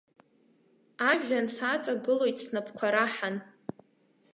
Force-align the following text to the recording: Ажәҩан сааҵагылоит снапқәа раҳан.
Ажәҩан 1.09 1.47
сааҵагылоит 1.55 2.37
снапқәа 2.43 2.87
раҳан. 2.93 3.35